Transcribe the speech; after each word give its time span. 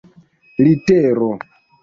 litero 0.65 1.29